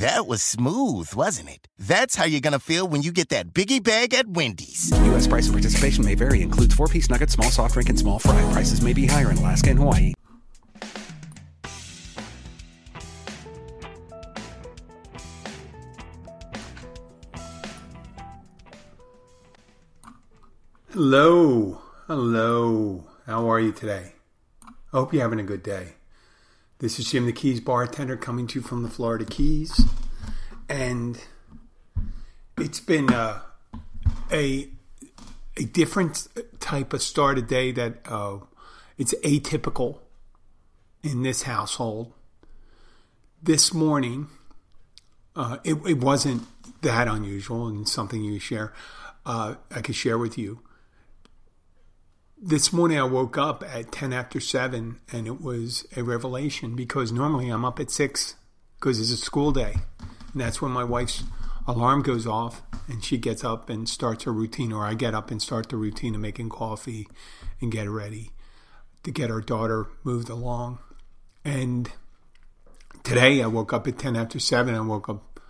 [0.00, 1.68] That was smooth, wasn't it?
[1.78, 4.90] That's how you're gonna feel when you get that biggie bag at Wendy's.
[5.04, 5.26] U.S.
[5.26, 6.40] price and participation may vary.
[6.40, 8.40] Includes four-piece nuggets, small soft drink, and small fry.
[8.50, 10.14] Prices may be higher in Alaska and Hawaii.
[20.92, 21.82] Hello.
[22.06, 23.04] Hello.
[23.26, 24.14] How are you today?
[24.64, 25.96] I hope you're having a good day.
[26.80, 29.84] This is Jim the Keys bartender coming to you from the Florida Keys.
[30.66, 31.20] And
[32.56, 33.42] it's been a
[34.32, 34.70] a
[35.72, 36.26] different
[36.58, 38.38] type of start of day that uh,
[38.96, 39.98] it's atypical
[41.02, 42.14] in this household.
[43.42, 44.28] This morning,
[45.36, 46.44] uh, it, it wasn't
[46.80, 48.72] that unusual and something you share.
[49.26, 50.60] Uh, I could share with you
[52.42, 57.12] this morning I woke up at 10 after 7 and it was a revelation because
[57.12, 58.34] normally I'm up at 6
[58.76, 59.74] because it's a school day.
[60.32, 61.22] And that's when my wife's
[61.66, 65.30] alarm goes off and she gets up and starts her routine, or I get up
[65.30, 67.06] and start the routine of making coffee
[67.60, 68.30] and get ready
[69.02, 70.78] to get our daughter moved along.
[71.44, 71.92] And
[73.02, 74.74] today I woke up at 10 after 7.
[74.74, 75.40] I woke up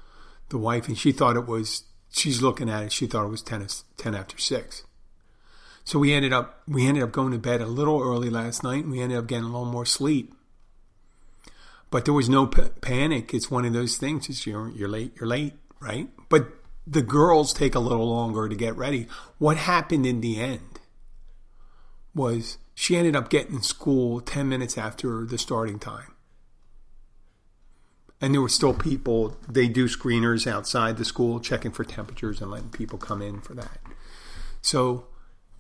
[0.49, 3.43] the wife and she thought it was, she's looking at it, she thought it was
[3.43, 3.65] 10,
[3.97, 4.83] 10 after 6.
[5.85, 8.85] So we ended up we ended up going to bed a little early last night,
[8.85, 10.35] and we ended up getting a little more sleep.
[11.91, 13.35] But there was no p- panic.
[13.35, 14.29] It's one of those things.
[14.29, 16.09] It's you're you're late, you're late, right?
[16.29, 16.49] But
[16.87, 19.07] the girls take a little longer to get ready.
[19.39, 20.81] What happened in the end
[22.15, 26.15] was she ended up getting in school 10 minutes after the starting time.
[28.21, 32.51] And there were still people, they do screeners outside the school checking for temperatures and
[32.51, 33.79] letting people come in for that.
[34.61, 35.07] So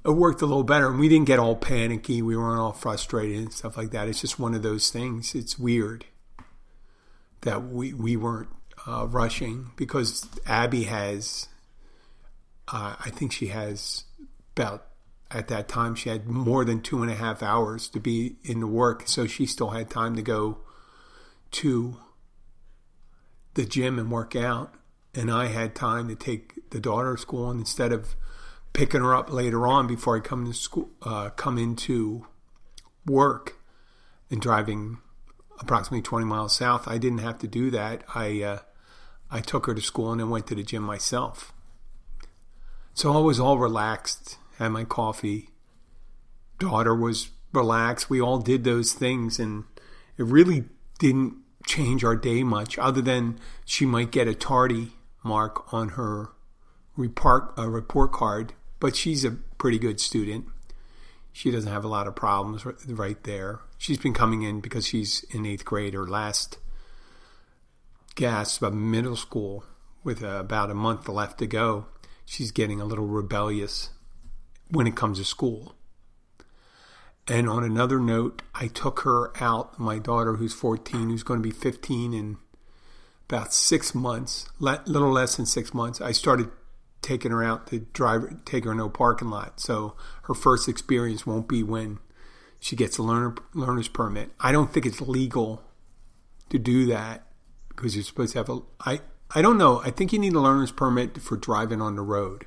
[0.04, 0.88] it worked a little better.
[0.88, 2.22] And we didn't get all panicky.
[2.22, 4.08] We weren't all frustrated and stuff like that.
[4.08, 5.34] It's just one of those things.
[5.34, 6.06] It's weird
[7.42, 8.48] that we, we weren't
[8.86, 11.48] uh, rushing because Abby has,
[12.68, 14.04] uh, I think she has
[14.56, 14.86] about,
[15.30, 18.60] at that time, she had more than two and a half hours to be in
[18.60, 19.04] the work.
[19.06, 20.58] So she still had time to go
[21.52, 21.98] to
[23.54, 24.74] the gym and work out.
[25.14, 27.50] And I had time to take the daughter to school.
[27.50, 28.16] And instead of
[28.72, 32.26] picking her up later on before I come to school, uh, come into
[33.06, 33.56] work,
[34.30, 34.98] and driving
[35.58, 36.88] approximately 20 miles south.
[36.88, 38.04] I didn't have to do that.
[38.14, 38.58] I uh,
[39.30, 41.52] I took her to school and then went to the gym myself.
[42.94, 45.50] So I was all relaxed, had my coffee.
[46.58, 48.10] Daughter was relaxed.
[48.10, 49.64] We all did those things, and
[50.18, 50.64] it really
[50.98, 54.92] didn't change our day much, other than she might get a tardy
[55.22, 56.30] mark on her
[56.96, 60.46] report, uh, report card but she's a pretty good student.
[61.32, 63.60] She doesn't have a lot of problems right there.
[63.78, 66.58] She's been coming in because she's in eighth grade or last
[68.16, 69.64] gasp of middle school
[70.02, 71.86] with about a month left to go.
[72.24, 73.90] She's getting a little rebellious
[74.70, 75.76] when it comes to school.
[77.28, 81.48] And on another note, I took her out, my daughter who's 14, who's going to
[81.48, 82.38] be 15 in
[83.28, 86.00] about six months, little less than six months.
[86.00, 86.50] I started
[87.02, 89.60] taking her out to drive, take her no parking lot.
[89.60, 91.98] So her first experience won't be when
[92.58, 94.30] she gets a learner learner's permit.
[94.38, 95.62] I don't think it's legal
[96.50, 97.26] to do that
[97.68, 98.60] because you're supposed to have a.
[98.80, 99.00] I
[99.34, 99.80] I don't know.
[99.82, 102.46] I think you need a learner's permit for driving on the road.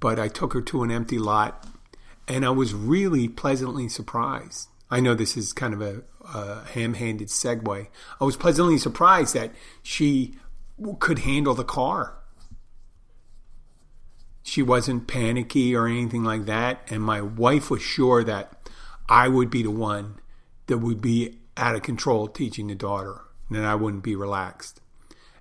[0.00, 1.66] But I took her to an empty lot,
[2.28, 4.68] and I was really pleasantly surprised.
[4.90, 6.02] I know this is kind of a,
[6.34, 7.86] a ham-handed segue.
[8.20, 10.34] I was pleasantly surprised that she
[10.98, 12.18] could handle the car
[14.52, 16.86] she wasn't panicky or anything like that.
[16.90, 18.68] And my wife was sure that
[19.08, 20.16] I would be the one
[20.66, 24.82] that would be out of control teaching the daughter, and that I wouldn't be relaxed.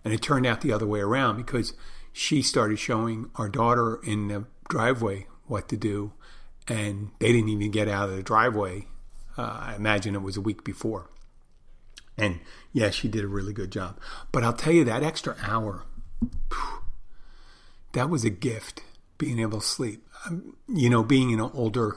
[0.05, 1.73] And it turned out the other way around because
[2.13, 6.13] she started showing our daughter in the driveway what to do,
[6.69, 8.87] and they didn't even get out of the driveway.
[9.37, 11.09] Uh, I imagine it was a week before.
[12.17, 12.39] And
[12.71, 13.99] yeah, she did a really good job.
[14.31, 15.83] But I'll tell you that extra hour,
[17.91, 18.83] that was a gift
[19.21, 19.99] being able to sleep.
[20.67, 21.89] You know, being an older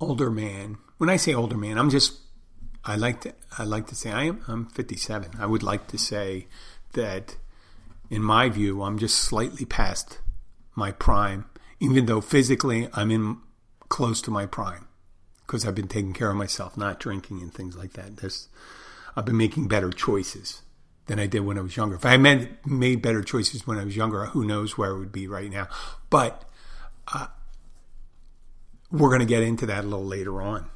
[0.00, 0.78] older man.
[0.98, 2.18] When I say older man, I'm just
[2.84, 5.30] I like to I like to say I am I'm 57.
[5.38, 6.48] I would like to say
[6.92, 7.36] that
[8.10, 10.18] in my view, I'm just slightly past
[10.74, 11.44] my prime,
[11.78, 13.38] even though physically I'm in
[13.88, 14.86] close to my prime.
[15.46, 18.10] because I've been taking care of myself, not drinking and things like that.
[19.16, 20.62] I've been making better choices
[21.10, 21.96] than I did when I was younger.
[21.96, 25.10] If I had made better choices when I was younger, who knows where I would
[25.10, 25.66] be right now.
[26.08, 26.44] But
[27.12, 27.26] uh,
[28.92, 30.70] we're going to get into that a little later on.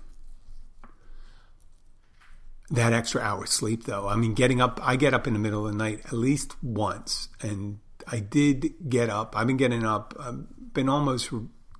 [2.69, 4.08] That extra hour sleep, though.
[4.08, 6.56] I mean, getting up, I get up in the middle of the night at least
[6.64, 7.28] once.
[7.40, 7.78] And
[8.08, 9.36] I did get up.
[9.36, 11.31] I've been getting up, I've um, been almost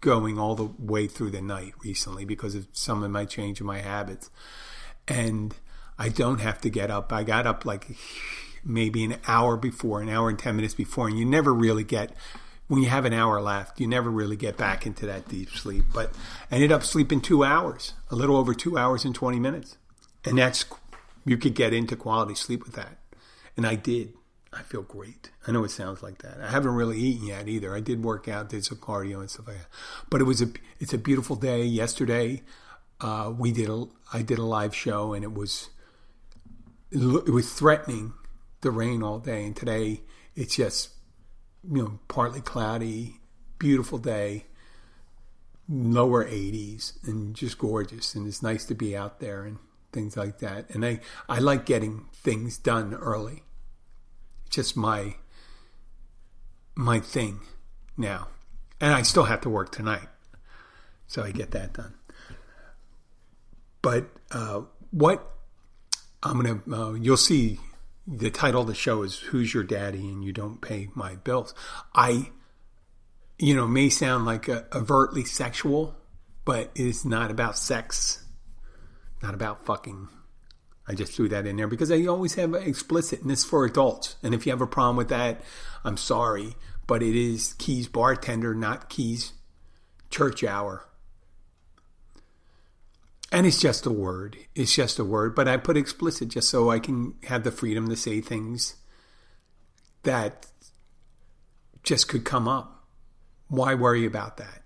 [0.01, 3.67] going all the way through the night recently because of some of my change in
[3.67, 4.31] my habits.
[5.09, 5.57] And
[5.99, 7.13] I don't have to get up.
[7.13, 7.87] I got up like
[8.65, 12.13] maybe an hour before, an hour and 10 minutes before, and you never really get,
[12.67, 15.85] when you have an hour left, you never really get back into that deep sleep.
[15.93, 16.15] But
[16.51, 19.77] I ended up sleeping two hours, a little over two hours and 20 minutes.
[20.25, 20.65] And that's,
[21.25, 22.99] you could get into quality sleep with that.
[23.57, 24.15] And I did.
[24.53, 25.31] I feel great.
[25.47, 26.41] I know it sounds like that.
[26.41, 27.75] I haven't really eaten yet either.
[27.75, 29.67] I did work out, did some cardio and stuff like that.
[30.11, 31.65] But it was a it's a beautiful day.
[31.65, 32.43] Yesterday,
[33.01, 35.71] uh, we did a I did a live show and it was
[36.95, 38.13] it was threatening
[38.61, 39.45] the rain all day.
[39.45, 40.03] And today
[40.35, 40.91] it's just
[41.69, 43.21] you know partly cloudy,
[43.59, 44.47] beautiful day,
[45.69, 48.15] lower 80s, and just gorgeous.
[48.15, 49.59] And it's nice to be out there and
[49.93, 50.71] things like that.
[50.71, 53.43] And I I like getting things done early
[54.47, 55.17] It's just my
[56.75, 57.41] my thing
[57.97, 58.29] now.
[58.81, 60.09] And I still have to work tonight.
[61.07, 61.95] So I get that done.
[63.83, 65.34] But uh, what
[66.25, 67.61] I'm to, uh, you'll see
[68.07, 71.55] the title of the show is Who's Your Daddy and You Don't Pay My Bills.
[71.95, 72.31] I,
[73.39, 75.95] you know, may sound like a, overtly sexual,
[76.45, 78.25] but it is not about sex,
[79.23, 80.09] not about fucking
[80.87, 84.17] I just threw that in there because I always have explicit and it's for adults.
[84.23, 85.43] And if you have a problem with that,
[85.83, 86.57] I'm sorry,
[86.87, 89.33] but it is Keys bartender, not Keys
[90.11, 90.87] church hour.
[93.35, 94.37] And it's just a word.
[94.55, 97.89] It's just a word, but I put explicit just so I can have the freedom
[97.89, 98.77] to say things
[100.05, 100.47] that
[101.83, 102.87] just could come up.
[103.49, 104.63] Why worry about that?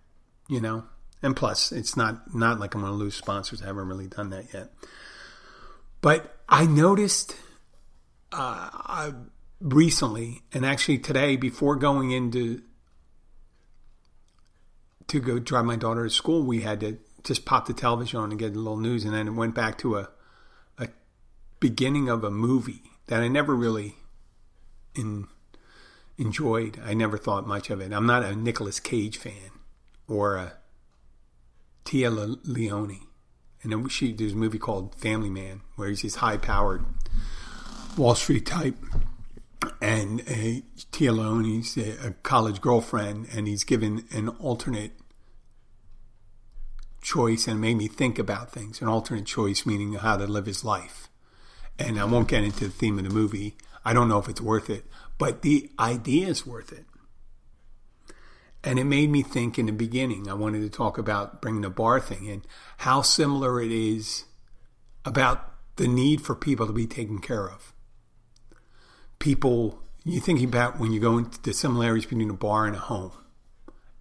[0.50, 0.84] You know?
[1.22, 3.62] And plus, it's not not like I'm going to lose sponsors.
[3.62, 4.70] I haven't really done that yet.
[6.02, 7.36] But I noticed
[8.32, 9.12] uh, I,
[9.62, 12.60] recently, and actually today, before going into
[15.06, 18.30] to go drive my daughter to school, we had to just popped the television on
[18.30, 20.08] and get a little news, and then it went back to a
[20.78, 20.88] a
[21.60, 23.96] beginning of a movie that I never really
[24.94, 25.28] in,
[26.16, 26.80] enjoyed.
[26.84, 27.92] I never thought much of it.
[27.92, 29.50] I'm not a Nicolas Cage fan
[30.08, 30.54] or a
[31.84, 33.08] Téa Leoni
[33.62, 36.84] and then she there's a movie called Family Man where he's this high powered
[37.96, 38.76] Wall Street type,
[39.82, 44.92] and uh, a Téa Leoni's a, a college girlfriend, and he's given an alternate
[47.00, 48.80] choice, and made me think about things.
[48.80, 51.08] An alternate choice meaning how to live his life.
[51.78, 53.56] And I won't get into the theme of the movie.
[53.84, 54.84] I don't know if it's worth it,
[55.16, 56.84] but the idea is worth it.
[58.64, 61.70] And it made me think in the beginning, I wanted to talk about bringing the
[61.70, 62.46] bar thing and
[62.78, 64.24] how similar it is
[65.04, 67.72] about the need for people to be taken care of.
[69.20, 72.80] People, you think about when you go into the similarities between a bar and a
[72.80, 73.12] home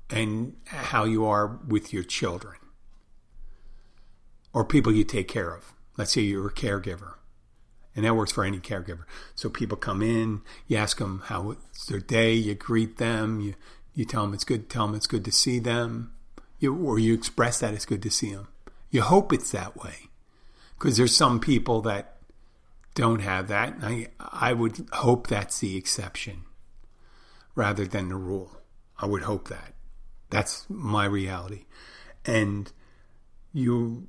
[0.09, 2.55] and how you are with your children
[4.57, 5.71] or people you take care of.
[5.97, 7.13] Let's say you're a caregiver.
[7.95, 9.03] And that works for any caregiver.
[9.35, 13.53] So people come in, you ask them how it's their day, you greet them, you
[13.93, 14.67] you tell them it's good.
[14.67, 16.11] Tell them it's good to see them,
[16.57, 18.47] you, or you express that it's good to see them.
[18.89, 20.09] You hope it's that way,
[20.73, 22.17] because there's some people that
[22.95, 23.75] don't have that.
[23.75, 26.45] and I I would hope that's the exception,
[27.53, 28.61] rather than the rule.
[28.97, 29.75] I would hope that.
[30.31, 31.65] That's my reality,
[32.25, 32.71] and
[33.53, 34.07] you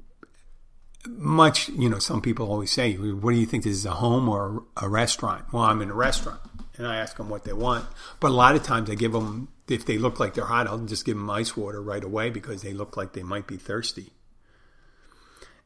[1.16, 4.28] much you know some people always say what do you think this is a home
[4.28, 6.40] or a restaurant well i'm in a restaurant
[6.76, 7.84] and i ask them what they want
[8.20, 10.78] but a lot of times i give them if they look like they're hot, I'll
[10.78, 14.12] just give them ice water right away because they look like they might be thirsty.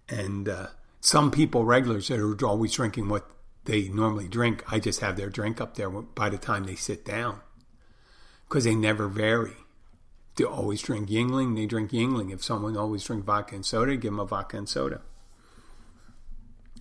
[0.08, 0.66] And uh,
[1.00, 3.30] some people, regulars that are always drinking what
[3.64, 7.04] they normally drink, I just have their drink up there by the time they sit
[7.04, 7.40] down
[8.48, 9.56] because they never vary.
[10.36, 12.32] They always drink Yuengling, they drink Yuengling.
[12.32, 15.02] If someone always drink vodka and soda, give them a vodka and soda.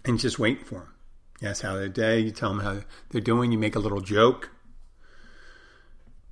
[0.04, 0.94] And just wait for them.
[1.42, 4.02] You ask how their day, you tell them how they're doing, you make a little
[4.02, 4.52] joke.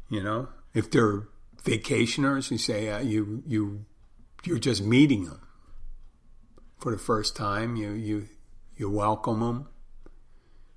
[0.09, 1.27] You know, if they're
[1.63, 3.85] vacationers, you say uh, you you
[4.43, 5.41] you're just meeting them
[6.79, 7.75] for the first time.
[7.75, 8.27] You you
[8.75, 9.67] you welcome them.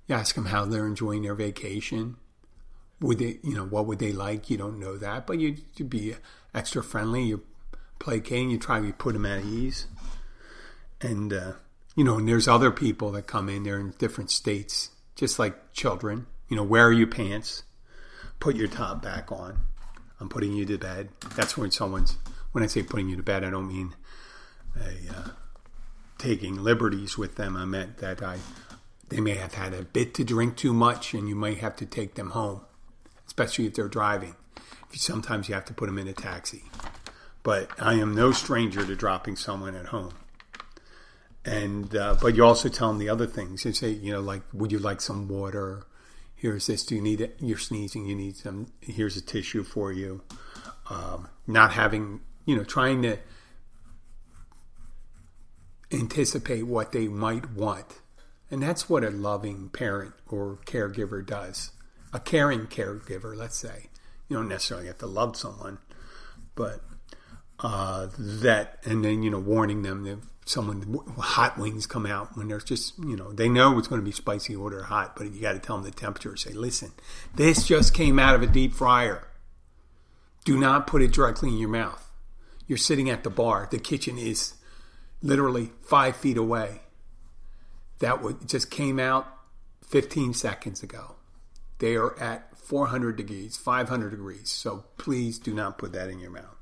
[0.07, 2.17] You ask them how they're enjoying their vacation.
[2.99, 4.49] Would they, you know, what would they like?
[4.49, 6.15] You don't know that, but you to be
[6.53, 7.23] extra friendly.
[7.23, 7.43] You
[7.99, 8.51] play placating.
[8.51, 9.87] You try to put them at ease.
[11.01, 11.53] and uh,
[11.95, 13.63] you know, and there's other people that come in.
[13.63, 16.27] They're in different states, just like children.
[16.47, 17.63] You know, wear your pants,
[18.39, 19.59] put your top back on.
[20.19, 21.09] I'm putting you to bed.
[21.35, 22.17] That's when someone's.
[22.51, 23.95] When I say putting you to bed, I don't mean
[24.79, 25.29] a, uh,
[26.19, 27.57] taking liberties with them.
[27.57, 28.37] I meant that I
[29.09, 31.85] they may have had a bit to drink too much, and you might have to
[31.85, 32.61] take them home,
[33.27, 34.35] especially if they're driving.
[34.91, 36.63] Sometimes you have to put them in a taxi.
[37.43, 40.13] But I am no stranger to dropping someone at home.
[41.45, 43.65] And uh, but you also tell them the other things.
[43.65, 45.85] You say, you know, like, would you like some water?
[46.35, 46.85] Here's this.
[46.85, 47.37] Do you need it?
[47.39, 48.05] You're sneezing.
[48.05, 48.67] You need some.
[48.81, 50.21] Here's a tissue for you.
[50.89, 53.17] Um, not having, you know, trying to
[55.91, 58.01] anticipate what they might want.
[58.49, 61.71] And that's what a loving parent or caregiver does.
[62.13, 63.87] A caring caregiver, let's say.
[64.27, 65.79] You don't necessarily have to love someone,
[66.55, 66.81] but
[67.59, 72.47] uh, that, and then, you know, warning them that someone, hot wings come out when
[72.47, 75.41] there's just, you know, they know it's going to be spicy, order hot, but you
[75.41, 76.35] got to tell them the temperature.
[76.35, 76.91] Say, listen,
[77.35, 79.27] this just came out of a deep fryer.
[80.45, 82.11] Do not put it directly in your mouth.
[82.67, 83.67] You're sitting at the bar.
[83.71, 84.53] The kitchen is
[85.21, 86.81] literally five feet away.
[87.99, 89.27] That would, just came out
[89.87, 91.15] 15 seconds ago.
[91.79, 94.49] They are at 400 degrees, 500 degrees.
[94.49, 96.52] So please do not put that in your mouth.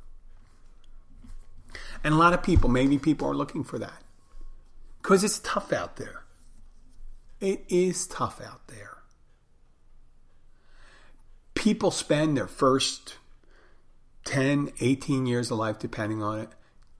[2.03, 4.01] And a lot of people, maybe people are looking for that
[5.01, 6.23] because it's tough out there.
[7.39, 8.97] It is tough out there.
[11.53, 13.17] People spend their first
[14.25, 16.49] 10, 18 years of life, depending on it,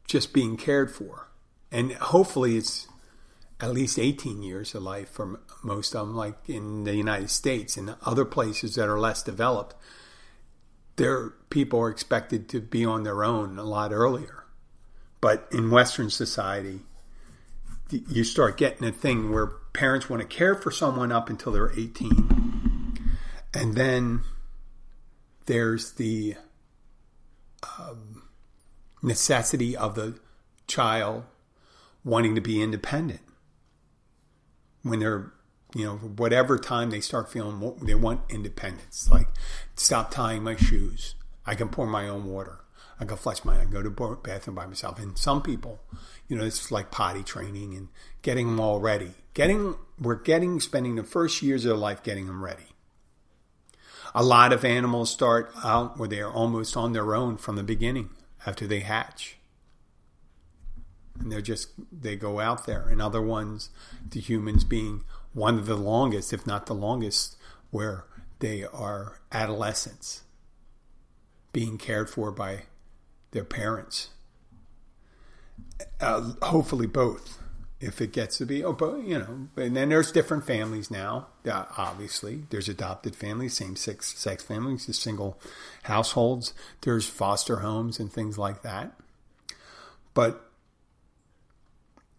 [0.08, 1.30] just being cared for.
[1.72, 2.88] And hopefully it's
[3.60, 7.78] at least 18 years of life for most of them, like in the United States
[7.78, 9.76] and other places that are less developed.
[10.96, 14.41] Their people are expected to be on their own a lot earlier.
[15.22, 16.82] But in Western society,
[17.92, 21.72] you start getting a thing where parents want to care for someone up until they're
[21.72, 23.00] 18.
[23.54, 24.22] And then
[25.46, 26.36] there's the
[27.80, 28.24] um,
[29.04, 30.18] necessity of the
[30.68, 31.24] child
[32.04, 33.22] wanting to be independent.
[34.84, 35.32] When they're,
[35.76, 39.08] you know, whatever time they start feeling more, they want independence.
[39.12, 39.28] Like,
[39.76, 41.16] stop tying my shoes.
[41.46, 42.62] I can pour my own water.
[43.00, 43.90] I go flush my, I go to
[44.22, 45.00] bathroom by myself.
[45.00, 45.80] And some people,
[46.28, 47.88] you know, it's like potty training and
[48.22, 49.14] getting them all ready.
[49.34, 52.68] Getting, we're getting, spending the first years of their life getting them ready.
[54.14, 57.64] A lot of animals start out where they are almost on their own from the
[57.64, 58.10] beginning
[58.46, 59.38] after they hatch.
[61.20, 62.88] And they're just, they go out there.
[62.88, 63.70] And other ones,
[64.08, 67.36] the humans being one of the longest, if not the longest,
[67.72, 68.06] where
[68.40, 70.24] they are adolescents
[71.54, 72.64] being cared for by
[73.32, 74.10] their parents.
[76.00, 77.38] Uh, hopefully, both.
[77.80, 81.30] If it gets to be, oh, but you know, and then there's different families now.
[81.50, 85.40] Uh, obviously, there's adopted families, same sex sex families, there's single
[85.84, 86.54] households.
[86.82, 88.92] There's foster homes and things like that.
[90.14, 90.52] But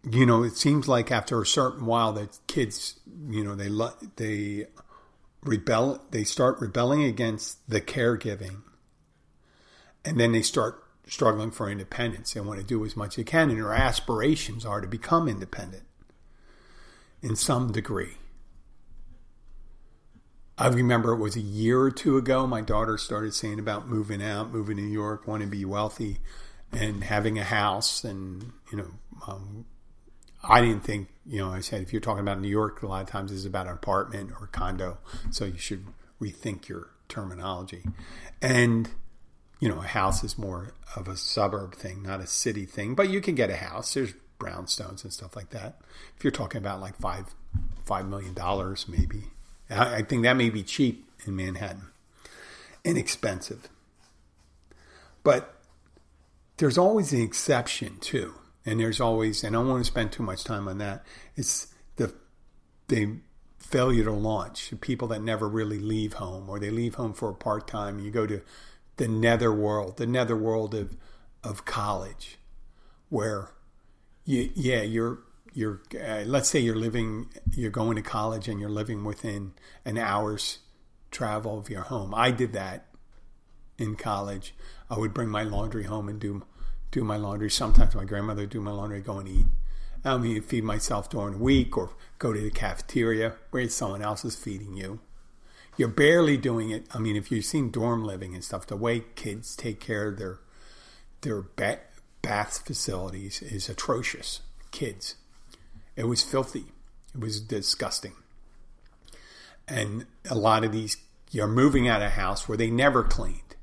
[0.09, 3.69] you know, it seems like after a certain while that kids, you know, they
[4.17, 4.67] they
[5.43, 8.63] rebel, they start rebelling against the caregiving,
[10.03, 12.33] and then they start struggling for independence.
[12.33, 15.27] They want to do as much as they can, and their aspirations are to become
[15.27, 15.83] independent
[17.21, 18.17] in some degree.
[20.57, 24.21] I remember it was a year or two ago, my daughter started saying about moving
[24.21, 26.19] out, moving to New York, wanting to be wealthy,
[26.71, 28.03] and having a house.
[28.03, 28.91] And, you know,
[29.27, 29.65] um,
[30.43, 33.01] I didn't think, you know, I said, if you're talking about New York, a lot
[33.01, 34.99] of times it's about an apartment or a condo.
[35.31, 35.85] So you should
[36.21, 37.83] rethink your terminology.
[38.41, 38.91] And,
[39.59, 42.95] you know, a house is more of a suburb thing, not a city thing.
[42.95, 43.93] But you can get a house.
[43.93, 45.79] There's brownstones and stuff like that.
[46.17, 47.33] If you're talking about like five
[47.85, 49.25] five million dollars, maybe.
[49.69, 51.89] I, think that may be cheap in Manhattan,
[52.83, 53.69] inexpensive.
[55.23, 55.55] But
[56.57, 60.23] there's always an exception too, and there's always, and I don't want to spend too
[60.23, 61.05] much time on that.
[61.35, 62.13] It's the
[62.87, 63.17] the
[63.57, 64.73] failure to launch.
[64.81, 67.99] People that never really leave home, or they leave home for a part time.
[67.99, 68.41] You go to
[68.97, 70.97] the netherworld, the netherworld of
[71.43, 72.37] of college,
[73.09, 73.51] where
[74.25, 75.19] you yeah you're
[75.53, 79.53] you're uh, let's say you're living you're going to college and you're living within
[79.85, 80.59] an hour's
[81.11, 82.13] travel of your home.
[82.15, 82.87] I did that
[83.77, 84.53] in college.
[84.89, 86.43] I would bring my laundry home and do
[86.91, 87.49] do my laundry.
[87.49, 89.45] Sometimes my grandmother would do my laundry, go and eat.
[90.05, 94.25] I mean, feed myself during the week or go to the cafeteria where someone else
[94.25, 94.99] is feeding you
[95.77, 96.85] you're barely doing it.
[96.93, 100.17] I mean, if you've seen dorm living and stuff, the way kids take care of
[100.17, 100.39] their
[101.21, 101.79] their ba-
[102.21, 104.41] bath facilities is atrocious.
[104.71, 105.15] kids.
[105.95, 106.65] It was filthy.
[107.13, 108.13] It was disgusting.
[109.67, 110.97] And a lot of these,
[111.31, 113.55] you're moving out of a house where they never cleaned.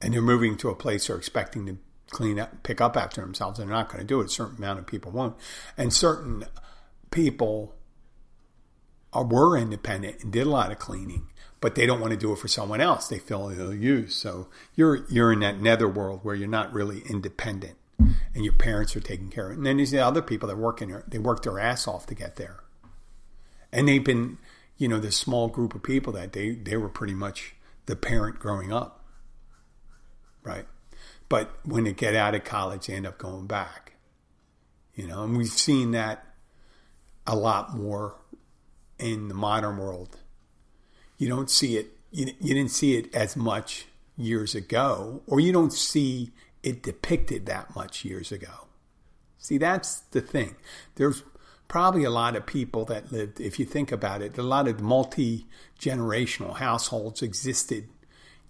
[0.00, 1.78] And they're moving to a place they're expecting to
[2.10, 3.58] clean up, pick up after themselves.
[3.58, 4.26] They're not going to do it.
[4.26, 5.34] A certain amount of people won't.
[5.78, 6.44] And certain
[7.10, 7.74] people
[9.22, 11.28] were independent and did a lot of cleaning,
[11.60, 13.08] but they don't want to do it for someone else.
[13.08, 14.12] They feel ill used.
[14.12, 19.00] So you're, you're in that netherworld where you're not really independent and your parents are
[19.00, 19.56] taking care of it.
[19.58, 21.04] And then there's the other people that work in there.
[21.06, 22.60] They work their ass off to get there.
[23.72, 24.38] And they've been,
[24.76, 27.54] you know, this small group of people that they, they were pretty much
[27.86, 29.04] the parent growing up.
[30.42, 30.66] Right.
[31.28, 33.94] But when they get out of college, they end up going back.
[34.94, 36.24] You know, and we've seen that
[37.26, 38.16] a lot more
[38.98, 40.18] in the modern world.
[41.18, 43.86] You don't see it, you, you didn't see it as much
[44.16, 46.30] years ago, or you don't see
[46.62, 48.68] it depicted that much years ago.
[49.38, 50.56] See, that's the thing.
[50.94, 51.22] There's
[51.68, 54.80] probably a lot of people that lived, if you think about it, a lot of
[54.80, 55.46] multi
[55.78, 57.88] generational households existed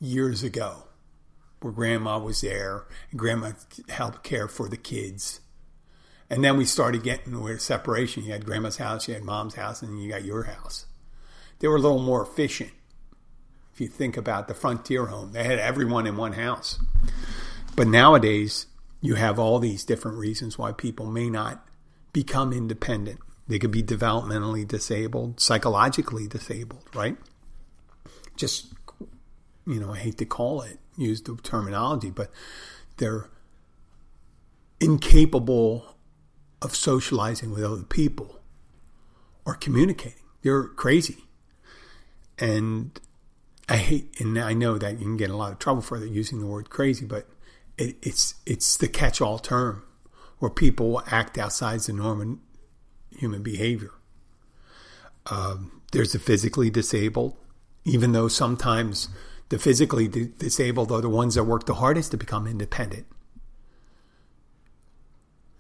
[0.01, 0.85] years ago
[1.61, 3.53] where grandma was there and grandma
[3.89, 5.41] helped care for the kids.
[6.31, 8.25] And then we started getting where separation.
[8.25, 10.87] You had grandma's house, you had mom's house, and you got your house.
[11.59, 12.71] They were a little more efficient.
[13.73, 16.79] If you think about the frontier home, they had everyone in one house.
[17.77, 18.67] But nowadays,
[19.01, 21.67] you have all these different reasons why people may not
[22.13, 23.19] become independent.
[23.47, 27.17] They could be developmentally disabled, psychologically disabled, right?
[28.37, 28.73] Just,
[29.67, 32.31] you know, I hate to call it, use the terminology, but
[32.97, 33.29] they're
[34.81, 35.94] incapable
[36.65, 38.41] of socializing with other people
[39.45, 40.19] or communicating.
[40.43, 41.19] They're crazy.
[42.39, 42.99] And
[43.69, 46.05] I hate, and I know that you can get in a lot of trouble for
[46.05, 47.29] using the word crazy, but
[47.79, 49.85] it, it's it's the catch-all term
[50.39, 52.39] where people act outside the norm normal
[53.17, 53.93] human behavior.
[55.31, 57.37] Um, there's the physically disabled,
[57.85, 59.09] even though sometimes
[59.49, 63.07] the physically disabled are the ones that work the hardest to become independent.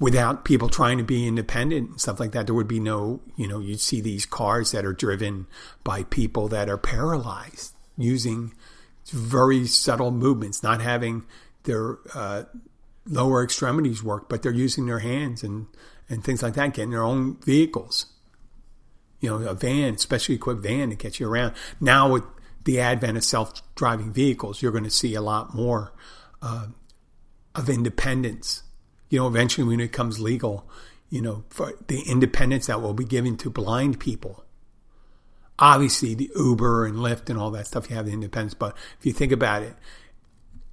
[0.00, 3.46] Without people trying to be independent and stuff like that, there would be no, you
[3.46, 5.46] know, you'd see these cars that are driven
[5.85, 8.52] by people that are paralyzed using
[9.07, 11.24] very subtle movements, not having
[11.62, 12.42] their uh,
[13.07, 15.66] lower extremities work, but they're using their hands and,
[16.09, 18.07] and things like that, getting their own vehicles.
[19.20, 21.54] You know, a van, especially equipped van to get you around.
[21.80, 22.24] Now with
[22.64, 25.92] the advent of self-driving vehicles, you're going to see a lot more
[26.42, 26.66] uh,
[27.54, 28.62] of independence.
[29.08, 30.68] You know, eventually when it becomes legal,
[31.10, 34.44] you know, for the independence that will be given to blind people.
[35.58, 38.54] Obviously, the Uber and Lyft and all that stuff, you have the independence.
[38.54, 39.76] But if you think about it,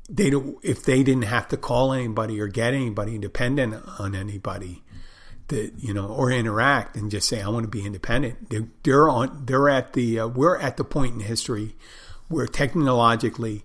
[0.10, 4.84] they don't, if they didn't have to call anybody or get anybody dependent on anybody
[5.52, 9.10] that you know or interact and just say I want to be independent they're, they're
[9.10, 11.76] on they're at the uh, we're at the point in history
[12.30, 13.64] where technologically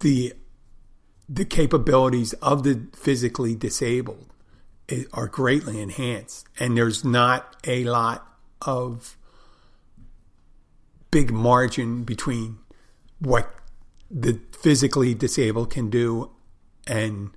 [0.00, 0.32] the
[1.28, 4.26] the capabilities of the physically disabled
[5.12, 8.26] are greatly enhanced and there's not a lot
[8.62, 9.16] of
[11.10, 12.58] big margin between
[13.18, 13.54] what
[14.10, 16.30] the physically disabled can do
[16.86, 17.30] and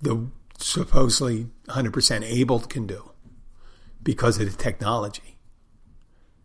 [0.00, 0.26] the
[0.58, 3.10] supposedly 100% able can do
[4.02, 5.31] because of the technology.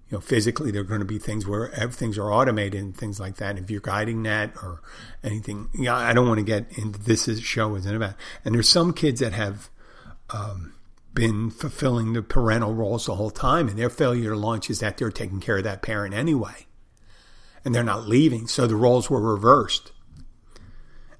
[0.10, 3.20] You know, physically, there are going to be things where things are automated and things
[3.20, 3.58] like that.
[3.58, 4.82] If you're guiding that or
[5.22, 8.15] anything, yeah, I don't want to get into this is, show isn't about.
[8.46, 9.70] And there's some kids that have
[10.30, 10.74] um,
[11.13, 14.98] been fulfilling the parental roles the whole time, and their failure to launch is that
[14.98, 16.67] they're taking care of that parent anyway
[17.67, 18.48] and they're not leaving.
[18.48, 19.91] So the roles were reversed.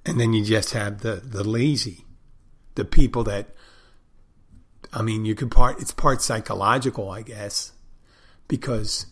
[0.06, 2.06] And then you just have the, the lazy,
[2.76, 3.50] the people that,
[4.93, 7.73] I mean, you could part, it's part psychological, I guess,
[8.47, 9.07] because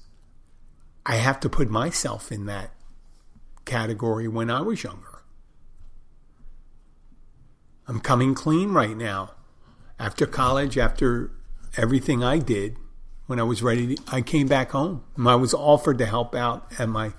[1.05, 2.71] I have to put myself in that
[3.65, 5.23] category when I was younger.
[7.87, 9.31] I'm coming clean right now.
[9.99, 11.31] After college, after
[11.77, 12.77] everything I did,
[13.27, 15.03] when I was ready, to, I came back home.
[15.17, 17.13] I was offered to help out at my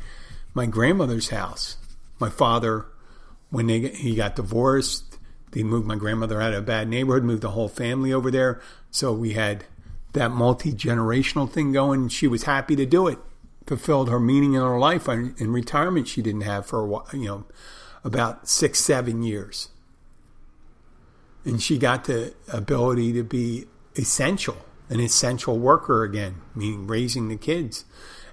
[0.55, 1.77] my grandmother's house.
[2.19, 2.87] My father,
[3.51, 5.19] when they, he got divorced,
[5.53, 8.61] they moved my grandmother out of a bad neighborhood, moved the whole family over there.
[8.91, 9.67] So we had
[10.17, 12.09] that multi generational thing going.
[12.09, 13.19] She was happy to do it.
[13.67, 16.09] Fulfilled her meaning in her life in retirement.
[16.09, 17.45] She didn't have for a while, you know,
[18.05, 19.69] about six, seven years.
[21.45, 24.57] And she got the ability to be essential
[24.89, 27.85] an essential worker again, meaning raising the kids.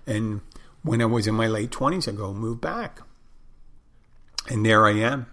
[0.05, 0.41] And
[0.83, 3.01] when I was in my late 20s, I go, move back.
[4.49, 5.27] And there I am,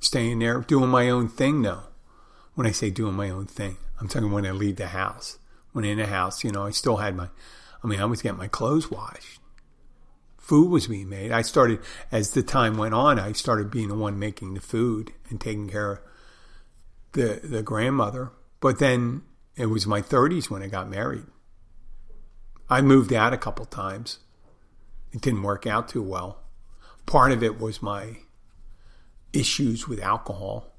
[0.00, 1.84] staying there, doing my own thing now.
[2.54, 5.38] When I say doing my own thing, I'm talking when I leave the house.
[5.74, 7.28] When in the house, you know, I still had my,
[7.82, 9.40] I mean, I was getting my clothes washed.
[10.38, 11.32] Food was being made.
[11.32, 11.80] I started,
[12.12, 15.68] as the time went on, I started being the one making the food and taking
[15.68, 15.98] care of
[17.12, 18.30] the, the grandmother.
[18.60, 19.22] But then
[19.56, 21.26] it was my 30s when I got married.
[22.70, 24.20] I moved out a couple times.
[25.10, 26.40] It didn't work out too well.
[27.04, 28.18] Part of it was my
[29.32, 30.72] issues with alcohol.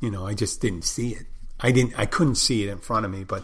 [0.00, 1.26] You know, I just didn't see it.
[1.64, 3.42] I didn't I couldn't see it in front of me, but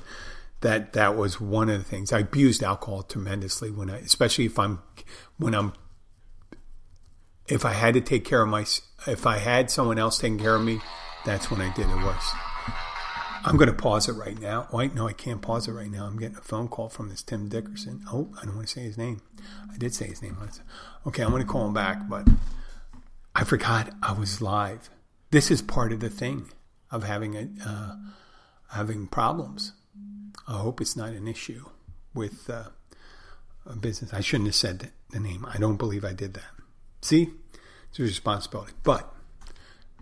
[0.61, 2.13] that that was one of the things.
[2.13, 4.83] I abused alcohol tremendously when I especially if I'm
[5.39, 5.73] when I'm
[7.49, 8.67] if I had to take care of my
[9.07, 10.81] if I had someone else taking care of me,
[11.25, 12.35] that's when I did it worse.
[13.43, 14.69] I'm going to pause it right now.
[14.71, 16.05] Wait, no, I can't pause it right now.
[16.05, 18.05] I'm getting a phone call from this Tim Dickerson.
[18.13, 19.23] Oh, I don't want to say his name.
[19.73, 20.37] I did say his name.
[21.07, 22.29] Okay, I'm going to call him back, but
[23.35, 24.91] I forgot I was live.
[25.31, 26.51] This is part of the thing
[26.91, 27.97] of having a uh,
[28.71, 29.73] having problems.
[30.49, 31.67] I hope it's not an issue
[32.15, 32.71] with uh,
[33.67, 34.13] a business.
[34.13, 35.47] I shouldn't have said the name.
[35.49, 36.51] I don't believe I did that.
[37.03, 37.31] See,
[37.89, 38.73] it's a responsibility.
[38.83, 39.13] But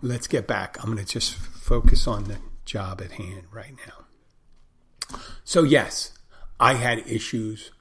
[0.01, 0.77] let's get back.
[0.79, 5.19] I'm going to just focus on the job at hand right now.
[5.43, 6.11] So, yes,
[6.59, 7.71] I had issues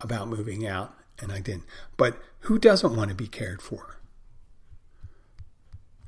[0.00, 1.64] about moving out and I didn't.
[1.96, 3.98] But who doesn't want to be cared for?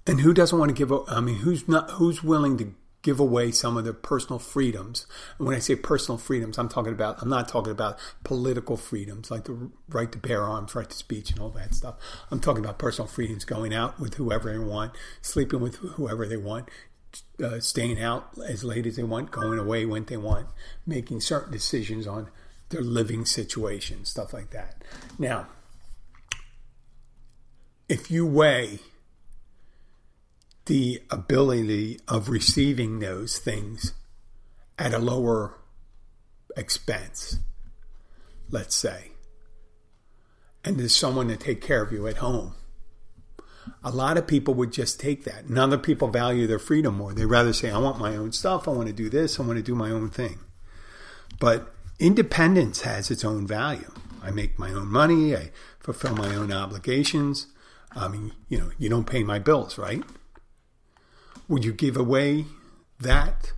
[0.06, 2.74] And who doesn't want to give I mean who's not who's willing to
[3.06, 5.06] give away some of their personal freedoms.
[5.38, 9.30] And when I say personal freedoms, I'm talking about I'm not talking about political freedoms
[9.30, 11.94] like the right to bear arms, right to speech, and all that stuff.
[12.32, 14.92] I'm talking about personal freedoms, going out with whoever they want,
[15.22, 16.68] sleeping with whoever they want,
[17.42, 20.48] uh, staying out as late as they want, going away when they want,
[20.84, 22.28] making certain decisions on
[22.70, 24.82] their living situation, stuff like that.
[25.16, 25.46] Now,
[27.88, 28.80] if you weigh
[30.66, 33.94] the ability of receiving those things
[34.78, 35.58] at a lower
[36.56, 37.38] expense,
[38.50, 39.12] let's say,
[40.64, 42.54] and there's someone to take care of you at home.
[43.84, 45.44] A lot of people would just take that.
[45.44, 47.12] And other people value their freedom more.
[47.12, 48.66] They rather say, I want my own stuff.
[48.66, 49.38] I want to do this.
[49.38, 50.40] I want to do my own thing.
[51.38, 53.92] But independence has its own value.
[54.22, 55.36] I make my own money.
[55.36, 57.46] I fulfill my own obligations.
[57.94, 60.02] I mean, you know, you don't pay my bills, right?
[61.48, 62.46] Would you give away
[62.98, 63.52] that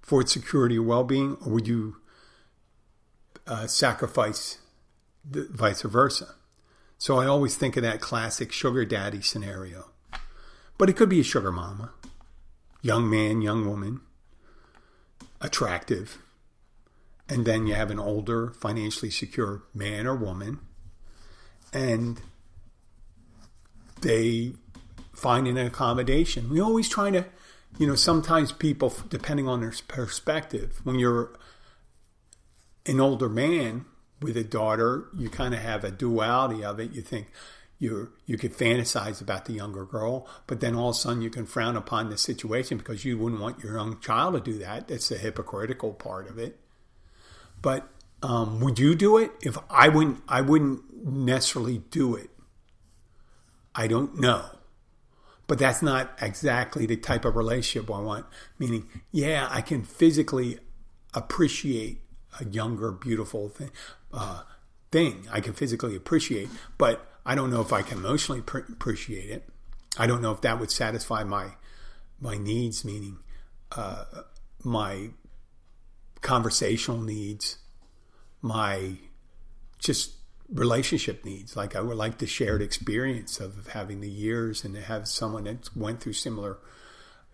[0.00, 1.96] for its security or well being, or would you
[3.46, 4.58] uh, sacrifice
[5.28, 6.34] the vice versa?
[6.96, 9.90] So I always think of that classic sugar daddy scenario.
[10.76, 11.92] But it could be a sugar mama,
[12.82, 14.00] young man, young woman,
[15.40, 16.18] attractive.
[17.28, 20.60] And then you have an older, financially secure man or woman.
[21.72, 22.20] And
[24.00, 24.52] they
[25.18, 26.48] finding an accommodation.
[26.48, 27.26] We always try to,
[27.78, 31.36] you know, sometimes people, depending on their perspective, when you're
[32.86, 33.84] an older man
[34.20, 36.92] with a daughter, you kind of have a duality of it.
[36.92, 37.28] You think
[37.78, 41.30] you you could fantasize about the younger girl, but then all of a sudden you
[41.30, 44.88] can frown upon the situation because you wouldn't want your young child to do that.
[44.88, 46.58] That's the hypocritical part of it.
[47.62, 47.88] But
[48.22, 49.30] um, would you do it?
[49.42, 52.30] If I wouldn't, I wouldn't necessarily do it.
[53.74, 54.44] I don't know.
[55.48, 58.26] But that's not exactly the type of relationship I want.
[58.58, 60.60] Meaning, yeah, I can physically
[61.14, 62.02] appreciate
[62.38, 63.70] a younger, beautiful thing.
[64.12, 64.42] Uh,
[64.90, 69.30] thing I can physically appreciate, but I don't know if I can emotionally pr- appreciate
[69.30, 69.48] it.
[69.98, 71.54] I don't know if that would satisfy my
[72.20, 73.18] my needs, meaning
[73.72, 74.04] uh,
[74.64, 75.10] my
[76.20, 77.58] conversational needs,
[78.42, 78.96] my
[79.78, 80.12] just
[80.52, 81.56] relationship needs.
[81.56, 85.44] Like I would like the shared experience of having the years and to have someone
[85.44, 86.58] that went through similar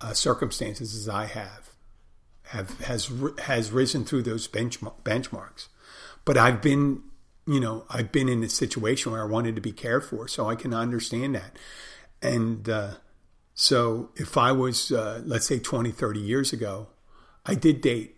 [0.00, 1.70] uh, circumstances as I have,
[2.48, 3.10] have has
[3.44, 5.68] has risen through those benchmark, benchmarks.
[6.24, 7.02] But I've been,
[7.46, 10.48] you know, I've been in a situation where I wanted to be cared for, so
[10.48, 11.58] I can understand that.
[12.20, 12.94] And uh,
[13.54, 16.88] so if I was, uh, let's say, 20, 30 years ago,
[17.46, 18.13] I did date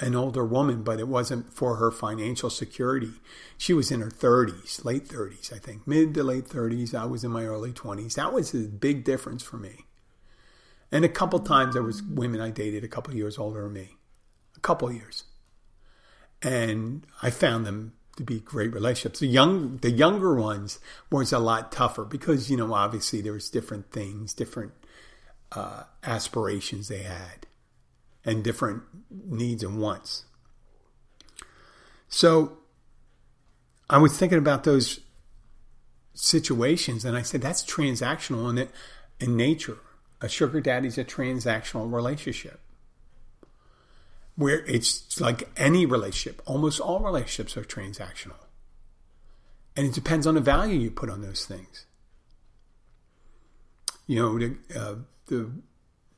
[0.00, 3.12] an older woman, but it wasn't for her financial security.
[3.56, 6.94] She was in her 30s, late 30s, I think, mid to late 30s.
[6.94, 8.14] I was in my early 20s.
[8.14, 9.86] That was a big difference for me.
[10.92, 13.96] And a couple times there was women I dated a couple years older than me,
[14.56, 15.24] a couple years,
[16.40, 19.18] and I found them to be great relationships.
[19.18, 20.78] The young, the younger ones
[21.10, 24.72] was a lot tougher because you know obviously there was different things, different
[25.52, 27.47] uh, aspirations they had
[28.28, 30.26] and different needs and wants.
[32.08, 32.58] So
[33.88, 35.00] I was thinking about those
[36.12, 38.70] situations and I said that's transactional in it
[39.18, 39.78] in nature.
[40.20, 42.60] a sugar daddy is a transactional relationship
[44.34, 46.42] where it's like any relationship.
[46.44, 48.42] Almost all relationships are transactional.
[49.76, 51.86] And it depends on the value you put on those things.
[54.06, 54.94] You know, the, uh,
[55.26, 55.50] the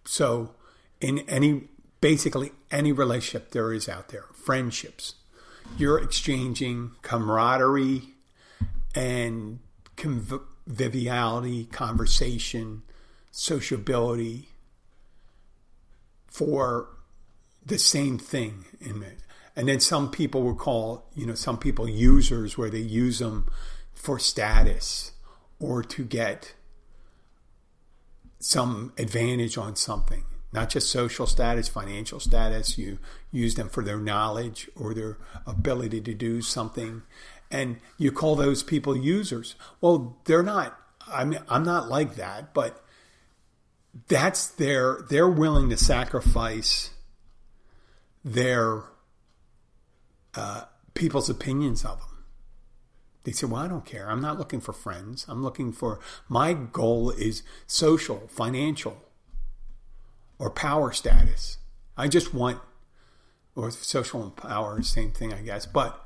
[0.05, 0.55] so
[1.01, 1.68] in any
[2.00, 5.14] basically any relationship there is out there, friendships,
[5.76, 8.02] you're exchanging camaraderie
[8.94, 9.60] and
[9.96, 12.82] conviviality, conversation,
[13.30, 14.48] sociability
[16.26, 16.88] for
[17.64, 19.18] the same thing in it.
[19.54, 23.48] And then some people will call, you know, some people users where they use them
[23.92, 25.12] for status
[25.58, 26.54] or to get
[28.38, 32.76] some advantage on something, not just social status, financial status.
[32.76, 32.98] You
[33.30, 37.02] use them for their knowledge or their ability to do something.
[37.50, 39.54] And you call those people users.
[39.80, 42.84] Well, they're not, I mean, I'm not like that, but
[44.08, 46.90] that's their, they're willing to sacrifice
[48.24, 48.84] their
[50.34, 52.06] uh, people's opinions of them.
[53.24, 54.08] They say, Well, I don't care.
[54.10, 55.26] I'm not looking for friends.
[55.28, 59.02] I'm looking for my goal is social, financial,
[60.40, 61.59] or power status.
[61.96, 62.61] I just want,
[63.55, 65.66] or social power, same thing, I guess.
[65.66, 66.05] But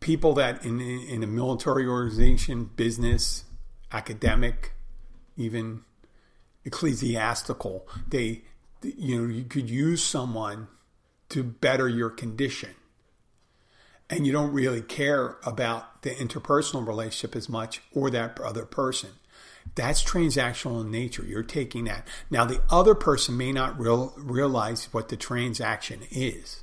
[0.00, 3.44] people that in, in a military organization, business,
[3.90, 4.74] academic,
[5.36, 5.80] even
[6.64, 8.42] ecclesiastical, they,
[8.82, 10.68] you know, you could use someone
[11.30, 12.74] to better your condition.
[14.10, 19.12] And you don't really care about the interpersonal relationship as much or that other person.
[19.74, 21.24] That's transactional in nature.
[21.24, 22.06] You're taking that.
[22.30, 26.62] Now, the other person may not real, realize what the transaction is.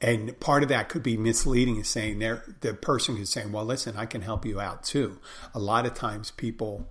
[0.00, 3.96] And part of that could be misleading is saying the person is saying, well, listen,
[3.96, 5.18] I can help you out too.
[5.54, 6.88] A lot of times people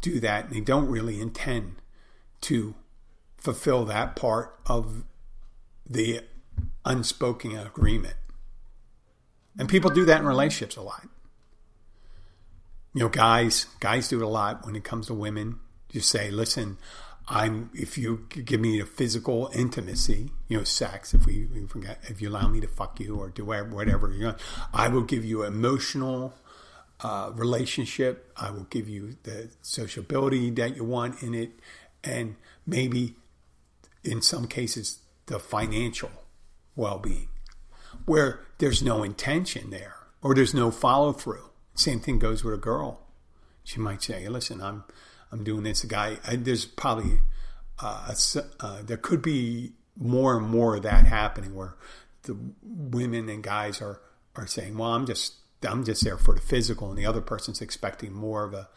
[0.00, 1.76] do that and they don't really intend
[2.42, 2.74] to
[3.36, 5.04] fulfill that part of
[5.86, 6.20] the
[6.86, 8.16] unspoken agreement.
[9.58, 11.06] And people do that in relationships a lot.
[12.94, 15.58] You know, guys, guys do it a lot when it comes to women.
[15.90, 16.78] You say, listen,
[17.28, 22.22] I'm if you give me a physical intimacy, you know, sex, if we, forget, if
[22.22, 24.38] you allow me to fuck you or do whatever, you want,
[24.72, 26.34] I will give you emotional
[27.00, 28.32] uh, relationship.
[28.36, 31.50] I will give you the sociability that you want in it,
[32.04, 33.16] and maybe
[34.04, 36.10] in some cases the financial
[36.76, 37.28] well being,
[38.04, 41.50] where there's no intention there or there's no follow through.
[41.74, 43.00] Same thing goes with a girl.
[43.62, 44.84] She might say, "Listen, I'm
[45.32, 47.20] I'm doing this." A guy, I, there's probably
[47.80, 51.76] uh, a, uh, there could be more and more of that happening where
[52.22, 54.00] the women and guys are
[54.36, 55.34] are saying, "Well, I'm just
[55.66, 58.68] I'm just there for the physical," and the other person's expecting more of a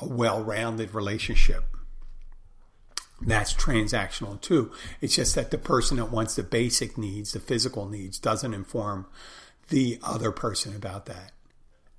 [0.00, 1.64] a well-rounded relationship
[3.20, 4.70] that's transactional too.
[5.00, 9.06] It's just that the person that wants the basic needs, the physical needs, doesn't inform
[9.70, 11.32] the other person about that.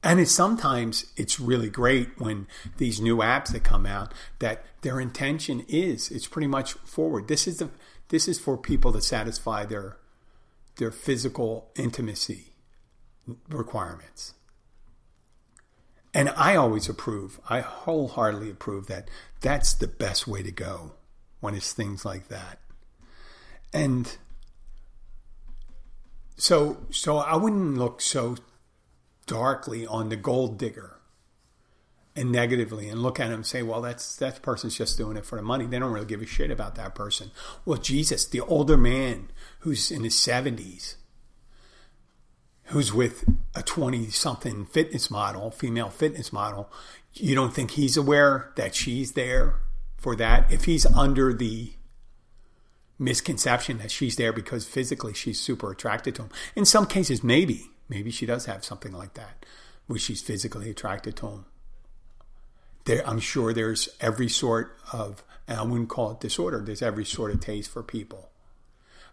[0.01, 4.99] And it's sometimes it's really great when these new apps that come out that their
[4.99, 7.27] intention is it's pretty much forward.
[7.27, 7.69] This is the
[8.07, 9.97] this is for people to satisfy their
[10.77, 12.53] their physical intimacy
[13.49, 14.33] requirements.
[16.13, 17.39] And I always approve.
[17.49, 19.09] I wholeheartedly approve that
[19.41, 20.93] that's the best way to go
[21.41, 22.59] when it's things like that.
[23.73, 24.17] And
[26.37, 28.37] so so I wouldn't look so
[29.29, 30.97] darkly on the gold digger
[32.15, 35.25] and negatively and look at him and say, well, that's that person's just doing it
[35.25, 35.65] for the money.
[35.65, 37.29] They don't really give a shit about that person.
[37.63, 40.95] Well, Jesus, the older man who's in his 70s,
[42.65, 43.23] who's with
[43.55, 46.71] a 20 something fitness model, female fitness model,
[47.13, 49.57] you don't think he's aware that she's there
[49.95, 51.73] for that if he's under the
[52.97, 56.29] misconception that she's there because physically she's super attracted to him.
[56.55, 59.45] In some cases, maybe, maybe she does have something like that
[59.87, 61.45] where she's physically attracted to him.
[62.85, 67.05] There, I'm sure there's every sort of, and I wouldn't call it disorder, there's every
[67.05, 68.29] sort of taste for people.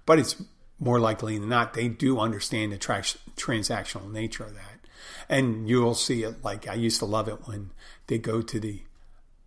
[0.05, 0.41] But it's
[0.79, 3.03] more likely than not, they do understand the tra-
[3.37, 4.81] transactional nature of that.
[5.29, 7.71] And you'll see it like I used to love it when
[8.07, 8.83] they go to the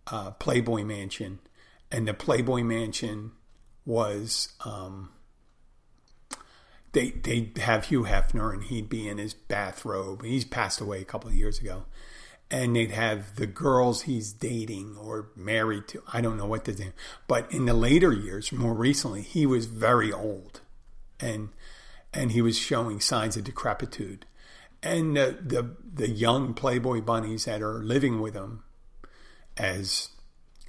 [0.08, 1.38] uh, Playboy Mansion,
[1.92, 3.32] and the Playboy Mansion
[3.86, 5.10] was um,
[6.92, 10.24] they they have Hugh Hefner, and he'd be in his bathrobe.
[10.24, 11.84] He's passed away a couple of years ago,
[12.50, 16.02] and they'd have the girls he's dating or married to.
[16.12, 16.92] I don't know what to do,
[17.28, 20.60] but in the later years, more recently, he was very old,
[21.20, 21.50] and
[22.12, 24.26] and he was showing signs of decrepitude.
[24.82, 28.64] And the, the the young Playboy bunnies that are living with him
[29.56, 30.08] as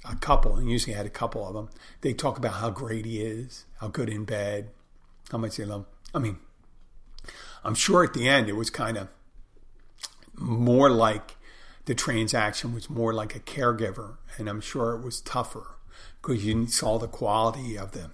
[0.04, 1.68] a couple, and usually had a couple of them.
[2.02, 4.70] They talk about how great he is, how good in bed,
[5.30, 5.86] how much they love.
[6.14, 6.38] I mean,
[7.64, 9.08] I'm sure at the end it was kind of
[10.36, 11.36] more like
[11.84, 15.76] the transaction was more like a caregiver, and I'm sure it was tougher
[16.20, 18.10] because you saw the quality of the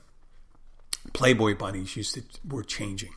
[1.12, 3.14] Playboy bunnies used to were changing.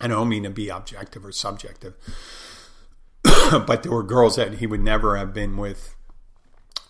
[0.00, 1.94] I don't mean to be objective or subjective,
[3.22, 5.94] but there were girls that he would never have been with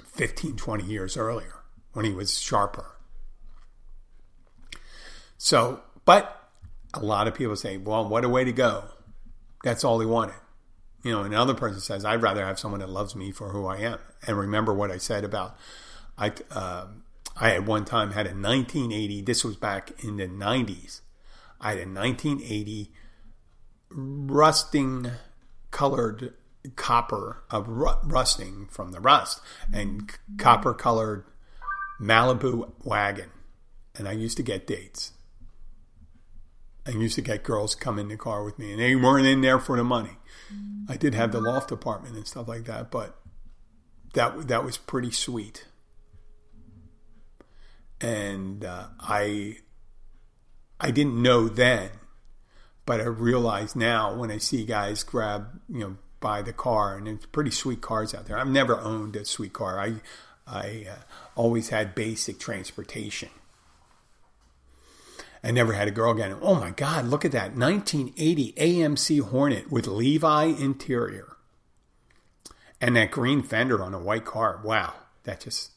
[0.07, 1.55] 15, 20 years earlier
[1.93, 2.97] when he was sharper.
[5.39, 6.40] So, but
[6.95, 8.85] a lot of people say, well, what a way to go.
[9.63, 10.37] That's all he wanted.
[11.03, 13.79] You know, another person says, I'd rather have someone that loves me for who I
[13.79, 13.99] am.
[14.27, 15.57] And remember what I said about,
[16.19, 16.87] I, uh,
[17.37, 21.01] I at one time had a 1980, this was back in the 90s.
[21.61, 22.93] I had a 1980
[23.91, 25.11] rusting
[25.71, 26.35] colored
[26.77, 29.41] copper of rusting from the rust
[29.73, 31.25] and copper colored
[32.01, 33.31] Malibu wagon.
[33.97, 35.13] And I used to get dates.
[36.91, 39.43] I used to get girls come in the car with me, and they weren't in
[39.43, 40.19] there for the money.
[40.89, 43.17] I did have the loft apartment and stuff like that, but
[44.15, 45.67] that that was pretty sweet.
[48.01, 49.59] And uh, I
[50.81, 51.91] I didn't know then,
[52.87, 57.07] but I realize now when I see guys grab you know buy the car, and
[57.07, 58.39] it's pretty sweet cars out there.
[58.39, 59.79] I've never owned a sweet car.
[59.79, 60.01] I
[60.45, 61.03] I uh,
[61.37, 63.31] always had basic transportation.
[65.43, 66.37] I never had a girl again.
[66.43, 71.37] Oh my God, look at that 1980 AMC Hornet with Levi interior.
[72.81, 74.61] And that green fender on a white car.
[74.63, 74.95] Wow.
[75.25, 75.71] That just,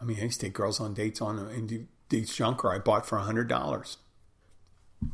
[0.00, 3.06] I mean, I used to take girls on dates on in these junker I bought
[3.06, 3.96] for $100.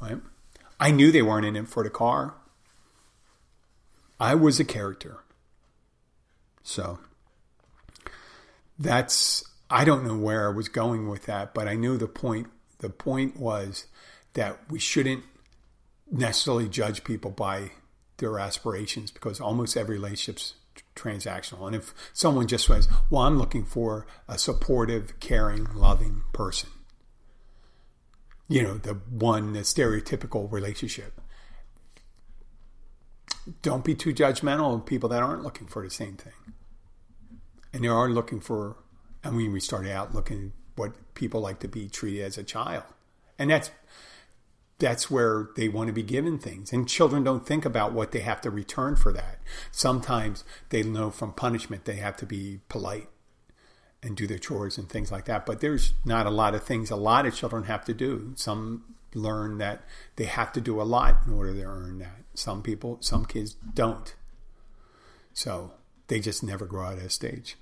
[0.01, 0.19] Right?
[0.81, 2.35] I knew they weren't in it for the car.
[4.19, 5.19] I was a character.
[6.62, 6.99] So
[8.79, 12.49] that's, I don't know where I was going with that, but I knew the point
[12.79, 13.87] the point was
[14.35, 15.25] that we shouldn't
[16.11, 17.71] necessarily judge people by
[18.19, 20.55] their aspirations because almost every relationship's
[20.95, 21.67] transactional.
[21.67, 26.71] And if someone just says, Well, I'm looking for a supportive, caring, loving person,
[28.49, 31.21] you know, the one, the stereotypical relationship.
[33.63, 36.33] Don't be too judgmental of people that aren't looking for the same thing.
[37.73, 38.77] And they are looking for,
[39.23, 42.85] I mean, we started out looking what people like to be treated as a child.
[43.39, 43.71] And that's
[44.79, 46.73] that's where they want to be given things.
[46.73, 49.39] And children don't think about what they have to return for that.
[49.71, 53.09] Sometimes they know from punishment they have to be polite
[54.03, 55.47] and do their chores and things like that.
[55.47, 58.33] But there's not a lot of things a lot of children have to do.
[58.37, 59.85] Some learn that
[60.17, 62.25] they have to do a lot in order to earn that.
[62.35, 64.15] Some people, some kids don't.
[65.33, 65.73] So
[66.09, 67.57] they just never grow out of stage.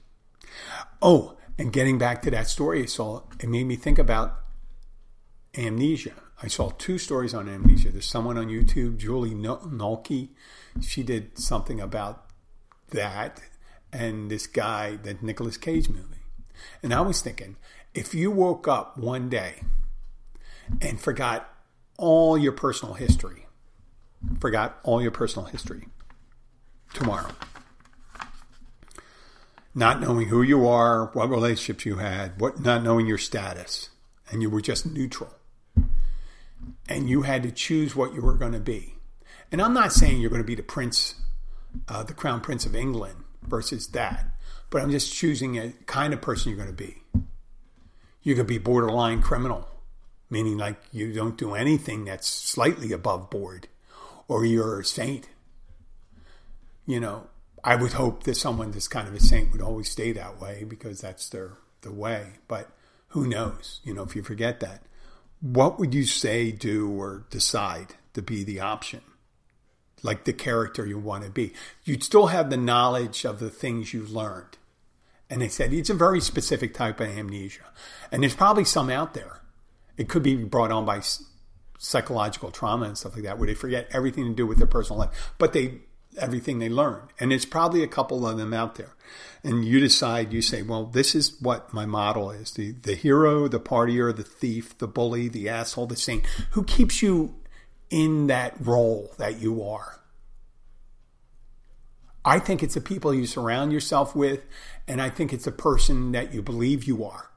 [1.00, 4.40] Oh, and getting back to that story I saw, it made me think about
[5.56, 6.14] amnesia.
[6.42, 7.90] I saw two stories on amnesia.
[7.90, 10.30] There's someone on YouTube, Julie Nolke.
[10.80, 12.26] She did something about
[12.90, 13.40] that,
[13.92, 16.24] and this guy, that Nicolas Cage movie.
[16.82, 17.56] And I was thinking,
[17.94, 19.62] if you woke up one day
[20.80, 21.48] and forgot
[21.98, 23.46] all your personal history,
[24.40, 25.88] forgot all your personal history
[26.94, 27.30] tomorrow,
[29.74, 33.90] not knowing who you are, what relationships you had, what not knowing your status,
[34.30, 35.34] and you were just neutral.
[36.88, 38.94] And you had to choose what you were going to be.
[39.50, 41.14] And I'm not saying you're going to be the prince,
[41.88, 44.26] uh, the crown prince of England versus that,
[44.70, 47.02] but I'm just choosing a kind of person you're going to be.
[48.22, 49.68] You could be borderline criminal,
[50.30, 53.68] meaning like you don't do anything that's slightly above board,
[54.28, 55.28] or you're a saint.
[56.86, 57.26] You know,
[57.64, 60.64] I would hope that someone that's kind of a saint would always stay that way
[60.64, 62.34] because that's their the way.
[62.48, 62.70] But
[63.08, 63.80] who knows?
[63.84, 64.82] You know, if you forget that,
[65.40, 69.02] what would you say, do, or decide to be the option?
[70.02, 71.52] Like the character you want to be.
[71.84, 74.58] You'd still have the knowledge of the things you learned.
[75.30, 77.70] And they said it's a very specific type of amnesia.
[78.10, 79.40] And there's probably some out there.
[79.96, 81.02] It could be brought on by
[81.78, 84.98] psychological trauma and stuff like that, where they forget everything to do with their personal
[84.98, 85.32] life.
[85.38, 85.80] But they
[86.18, 87.08] everything they learn.
[87.18, 88.94] And it's probably a couple of them out there.
[89.44, 93.48] And you decide, you say, well, this is what my model is the, the hero,
[93.48, 96.24] the partier, the thief, the bully, the asshole, the saint.
[96.52, 97.34] Who keeps you
[97.90, 100.00] in that role that you are?
[102.24, 104.46] I think it's the people you surround yourself with,
[104.86, 107.30] and I think it's the person that you believe you are.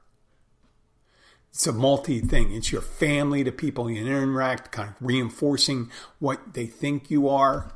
[1.49, 2.51] It's a multi thing.
[2.51, 7.71] It's your family, the people you interact, kind of reinforcing what they think you are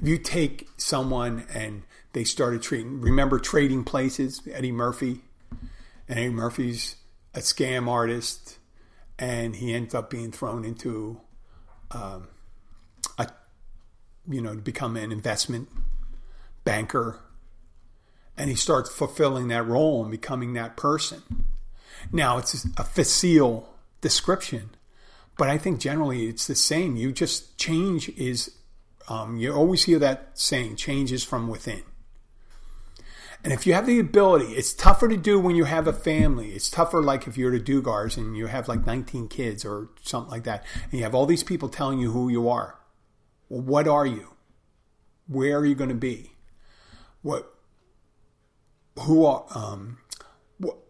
[0.00, 1.82] if you take someone and
[2.12, 3.00] they started treating.
[3.00, 4.40] Remember trading places?
[4.50, 5.20] Eddie Murphy,
[6.08, 6.96] and Eddie Murphy's
[7.34, 8.58] a scam artist,
[9.18, 11.20] and he ends up being thrown into,
[11.90, 12.28] um,
[13.18, 13.28] a,
[14.28, 15.68] you know, to become an investment
[16.64, 17.20] banker,
[18.36, 21.22] and he starts fulfilling that role and becoming that person.
[22.12, 24.70] Now it's a facile description,
[25.36, 26.96] but I think generally it's the same.
[26.96, 28.57] You just change is
[29.08, 31.82] um, you always hear that saying, changes from within.
[33.44, 36.50] And if you have the ability, it's tougher to do when you have a family.
[36.50, 39.90] It's tougher, like if you're at a Duggars and you have like 19 kids or
[40.02, 42.78] something like that, and you have all these people telling you who you are.
[43.48, 44.34] Well, what are you?
[45.28, 46.32] Where are you going to be?
[47.22, 47.54] What?
[49.00, 49.46] Who are?
[49.54, 49.98] Um,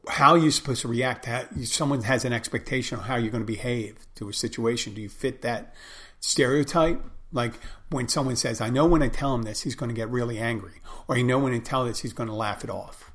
[0.08, 1.26] how are you supposed to react?
[1.26, 4.94] How, someone has an expectation of how you're going to behave to a situation.
[4.94, 5.74] Do you fit that
[6.20, 7.04] stereotype?
[7.32, 7.54] Like
[7.90, 10.38] when someone says, I know when I tell him this, he's going to get really
[10.38, 10.80] angry.
[11.06, 13.10] Or you know when I tell this, he's going to laugh it off.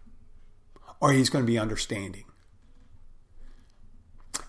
[1.00, 2.26] Or he's going to be understanding.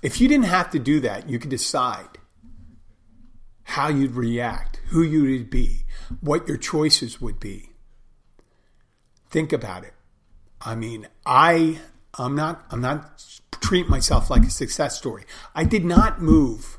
[0.03, 2.19] If you didn't have to do that, you could decide
[3.65, 5.85] how you'd react, who you'd be,
[6.21, 7.71] what your choices would be.
[9.31, 9.95] Think about it.
[10.61, 11.81] I mean, I
[12.19, 13.25] I'm not I'm not
[13.61, 15.25] treat myself like a success story.
[15.55, 16.79] I did not move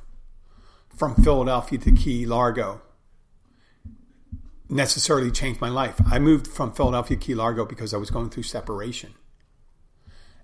[0.96, 2.82] from Philadelphia to Key Largo
[4.70, 5.96] necessarily changed my life.
[6.10, 9.14] I moved from Philadelphia to Key Largo because I was going through separation.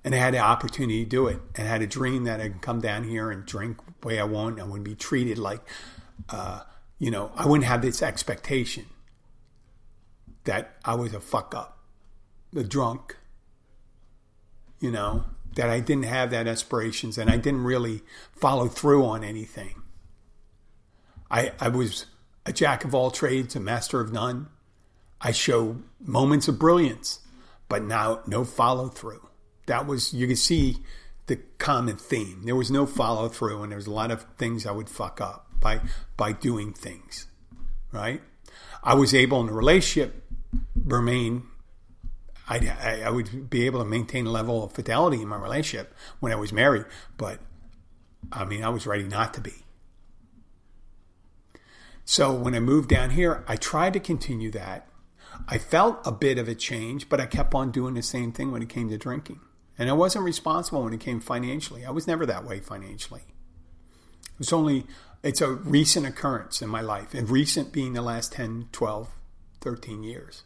[0.03, 2.49] And I had the opportunity to do it and I had a dream that I
[2.49, 4.59] could come down here and drink the way I want.
[4.59, 5.61] I wouldn't be treated like,
[6.29, 6.61] uh,
[6.97, 8.85] you know, I wouldn't have this expectation
[10.45, 11.77] that I was a fuck up,
[12.55, 13.17] a drunk,
[14.79, 15.25] you know,
[15.55, 19.80] that I didn't have that aspirations and I didn't really follow through on anything.
[21.31, 22.05] I, I was
[22.45, 24.49] a jack of all trades, a master of none.
[25.21, 27.19] I show moments of brilliance,
[27.69, 29.27] but now no follow through.
[29.67, 30.77] That was, you can see
[31.27, 32.41] the common theme.
[32.43, 35.21] There was no follow through, and there was a lot of things I would fuck
[35.21, 35.79] up by,
[36.17, 37.27] by doing things,
[37.91, 38.21] right?
[38.83, 40.23] I was able in a relationship
[40.75, 41.43] remain
[42.47, 46.33] I, I, would be able to maintain a level of fidelity in my relationship when
[46.33, 46.83] I was married,
[47.17, 47.39] but
[48.29, 49.53] I mean, I was ready not to be.
[52.11, 54.85] So when I moved down here, I tried to continue that.
[55.47, 58.51] I felt a bit of a change, but I kept on doing the same thing
[58.51, 59.39] when it came to drinking.
[59.79, 61.85] And I wasn't responsible when it came financially.
[61.85, 63.21] I was never that way financially.
[64.41, 64.87] It's only
[65.23, 69.07] it's a recent occurrence in my life, and recent being the last 10, 12,
[69.61, 70.43] 13 years.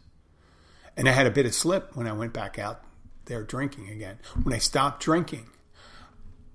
[0.96, 2.82] And I had a bit of slip when I went back out
[3.24, 4.20] there drinking again.
[4.40, 5.48] When I stopped drinking,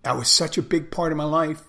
[0.04, 1.64] that was such a big part of my life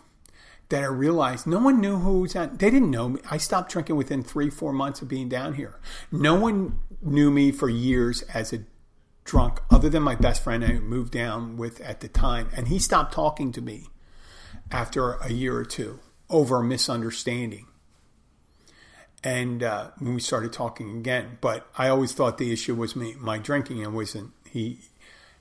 [0.72, 2.58] that I realized no one knew who was at.
[2.58, 3.20] They didn't know me.
[3.30, 5.78] I stopped drinking within three, four months of being down here.
[6.10, 8.64] No one knew me for years as a
[9.24, 12.78] drunk, other than my best friend I moved down with at the time, and he
[12.78, 13.88] stopped talking to me
[14.70, 16.00] after a year or two
[16.30, 17.66] over a misunderstanding.
[19.22, 23.14] And uh, when we started talking again, but I always thought the issue was me,
[23.18, 24.80] my drinking, and wasn't he.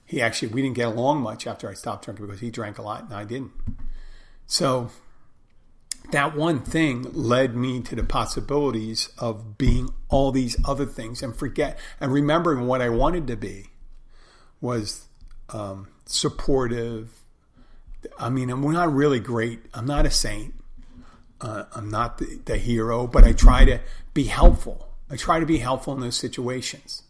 [0.05, 2.82] He actually we didn't get along much after I stopped drinking because he drank a
[2.82, 3.53] lot and I didn't.
[4.45, 4.91] So
[6.09, 11.35] that one thing led me to the possibilities of being all these other things and
[11.35, 13.67] forget and remembering what I wanted to be
[14.59, 15.05] was
[15.49, 17.21] um, supportive.
[18.19, 19.61] I mean, I'm not really great.
[19.73, 20.53] I'm not a saint.
[21.39, 23.79] Uh, I'm not the, the hero, but I try to
[24.13, 24.89] be helpful.
[25.09, 27.03] I try to be helpful in those situations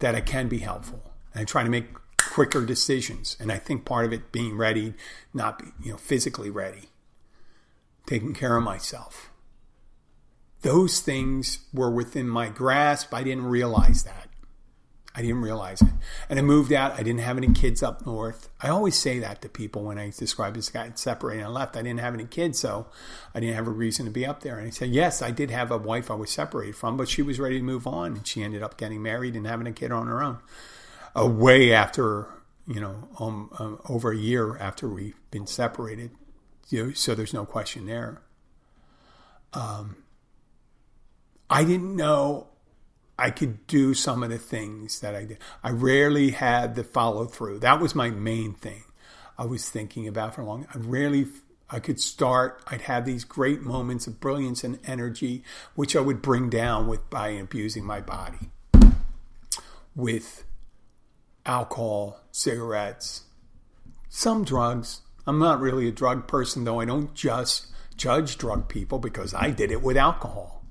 [0.00, 1.02] that I can be helpful.
[1.32, 1.86] And I try to make
[2.18, 3.36] quicker decisions.
[3.40, 4.94] And I think part of it being ready,
[5.32, 6.88] not be, you know, physically ready
[8.08, 9.30] taking care of myself.
[10.62, 13.12] Those things were within my grasp.
[13.12, 14.28] I didn't realize that.
[15.14, 15.90] I didn't realize it.
[16.28, 16.92] And I moved out.
[16.92, 18.48] I didn't have any kids up north.
[18.60, 21.76] I always say that to people when I describe this guy separated and left.
[21.76, 22.86] I didn't have any kids, so
[23.34, 24.58] I didn't have a reason to be up there.
[24.58, 27.22] And I said, yes, I did have a wife I was separated from, but she
[27.22, 28.16] was ready to move on.
[28.16, 30.38] And she ended up getting married and having a kid on her own.
[31.16, 32.28] Uh, way after,
[32.66, 36.12] you know, um, um, over a year after we've been separated.
[36.68, 38.20] You know, so there's no question there.
[39.54, 39.96] Um,
[41.48, 42.48] I didn't know
[43.18, 45.38] I could do some of the things that I did.
[45.62, 47.60] I rarely had the follow through.
[47.60, 48.84] That was my main thing
[49.36, 50.66] I was thinking about for a long.
[50.74, 51.26] I rarely
[51.70, 52.62] I could start.
[52.66, 55.42] I'd have these great moments of brilliance and energy,
[55.74, 58.50] which I would bring down with by abusing my body
[59.94, 60.44] with
[61.44, 63.24] alcohol, cigarettes,
[64.08, 67.66] some drugs, I'm not really a drug person, though I don't just
[67.98, 70.64] judge drug people because I did it with alcohol.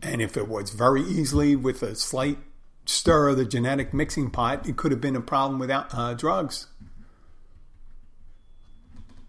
[0.00, 2.38] And if it was very easily with a slight
[2.86, 6.68] stir of the genetic mixing pot, it could have been a problem without uh, drugs.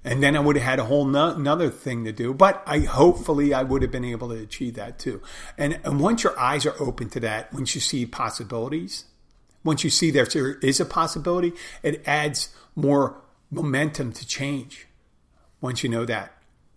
[0.03, 2.31] And then I would have had a whole no- another thing to do.
[2.31, 5.19] But I hopefully I would have been able to achieve that too.
[5.57, 9.05] And, and once your eyes are open to that, once you see possibilities,
[9.63, 10.27] once you see there
[10.61, 13.22] is a possibility, it adds more
[13.53, 14.87] momentum to change.
[15.61, 16.33] Once you know that,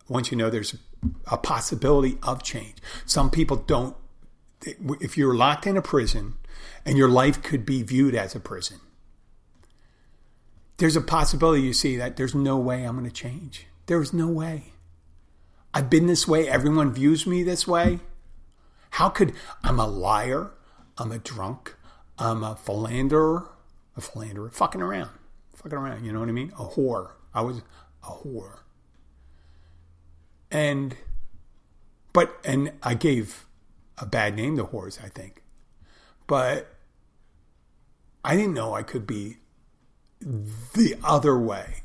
[0.08, 0.76] once you know there's
[1.30, 2.74] a possibility of change.
[3.04, 3.96] Some people don't.
[5.00, 6.34] If you're locked in a prison
[6.84, 8.80] and your life could be viewed as a prison,
[10.78, 13.66] there's a possibility you see that there's no way I'm going to change.
[13.86, 14.72] There's no way.
[15.72, 16.48] I've been this way.
[16.48, 18.00] Everyone views me this way.
[18.90, 20.52] How could I'm a liar?
[20.98, 21.76] I'm a drunk.
[22.18, 23.48] I'm a philanderer.
[23.96, 24.50] A philanderer.
[24.50, 25.10] Fucking around.
[25.66, 26.04] Fucking around.
[26.04, 26.52] You know what I mean?
[26.52, 27.10] A whore.
[27.34, 27.60] I was
[28.04, 28.58] a whore.
[30.48, 30.96] And,
[32.12, 33.46] but, and I gave
[33.98, 35.42] a bad name to whores, I think.
[36.28, 36.72] But
[38.24, 39.38] I didn't know I could be
[40.20, 41.82] the other way.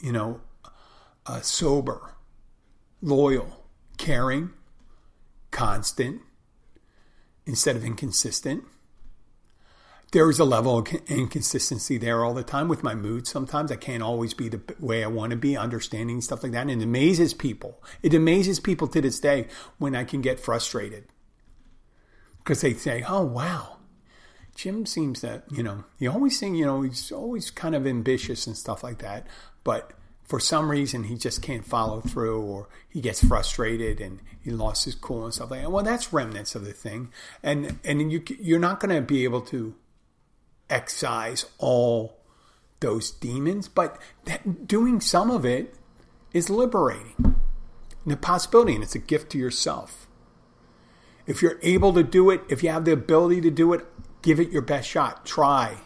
[0.00, 0.40] You know,
[1.42, 2.14] sober,
[3.02, 3.64] loyal,
[3.98, 4.50] caring,
[5.50, 6.20] constant,
[7.44, 8.62] instead of inconsistent.
[10.16, 13.26] There is a level of inconsistency there all the time with my mood.
[13.26, 16.62] Sometimes I can't always be the way I want to be, understanding stuff like that.
[16.62, 17.82] And it amazes people.
[18.02, 19.46] It amazes people to this day
[19.76, 21.04] when I can get frustrated
[22.38, 23.76] because they say, "Oh wow,
[24.54, 28.46] Jim seems that you know he always seems you know he's always kind of ambitious
[28.46, 29.26] and stuff like that,
[29.64, 29.92] but."
[30.24, 34.84] for some reason he just can't follow through or he gets frustrated and he lost
[34.84, 35.70] his cool and stuff like that.
[35.70, 37.12] Well, that's remnants of the thing.
[37.44, 39.76] And and you you're not going to be able to
[40.68, 42.16] excise all
[42.80, 43.98] those demons, but
[44.66, 45.74] doing some of it
[46.32, 47.36] is liberating.
[48.04, 50.06] And a possibility and it's a gift to yourself.
[51.26, 53.84] If you're able to do it, if you have the ability to do it,
[54.22, 55.26] give it your best shot.
[55.26, 55.78] Try.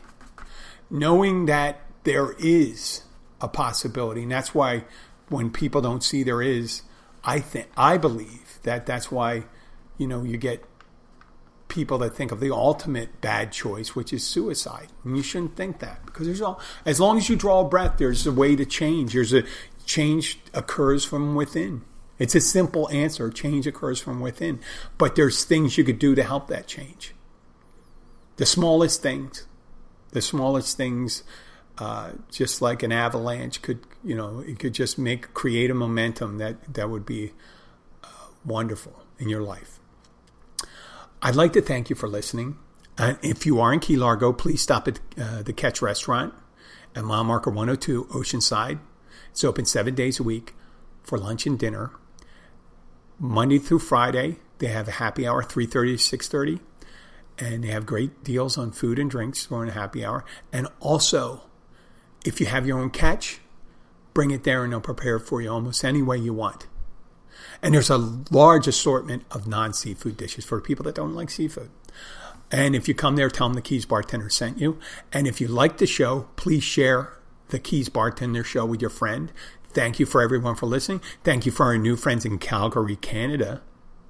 [0.90, 3.02] Knowing that there is
[3.40, 4.22] a possibility.
[4.22, 4.84] And that's why
[5.28, 6.82] when people don't see there is,
[7.24, 9.44] I think I believe that that's why
[9.96, 10.64] you know you get
[11.70, 14.88] people that think of the ultimate bad choice, which is suicide.
[15.04, 17.96] And you shouldn't think that because there's all as long as you draw a breath,
[17.96, 19.14] there's a way to change.
[19.14, 19.44] There's a
[19.86, 21.82] change occurs from within.
[22.18, 23.30] It's a simple answer.
[23.30, 24.60] Change occurs from within.
[24.98, 27.14] But there's things you could do to help that change.
[28.36, 29.46] The smallest things.
[30.10, 31.22] The smallest things
[31.80, 36.36] uh, just like an avalanche could, you know, it could just make create a momentum
[36.36, 37.32] that that would be
[38.04, 38.08] uh,
[38.44, 39.79] wonderful in your life.
[41.22, 42.56] I'd like to thank you for listening.
[42.98, 46.32] If you are in Key Largo, please stop at uh, the Catch Restaurant
[46.94, 48.78] at mile marker 102 Oceanside.
[49.30, 50.54] It's open seven days a week
[51.02, 51.90] for lunch and dinner.
[53.18, 56.60] Monday through Friday, they have a happy hour, 3.30 to 6.30.
[57.38, 60.24] And they have great deals on food and drinks during a happy hour.
[60.52, 61.42] And also,
[62.24, 63.40] if you have your own catch,
[64.14, 66.66] bring it there and they'll prepare it for you almost any way you want.
[67.62, 71.70] And there's a large assortment of non seafood dishes for people that don't like seafood.
[72.50, 74.78] And if you come there, tell them the Keys bartender sent you.
[75.12, 77.16] And if you like the show, please share
[77.48, 79.32] the Keys bartender show with your friend.
[79.72, 81.00] Thank you for everyone for listening.
[81.22, 83.62] Thank you for our new friends in Calgary, Canada.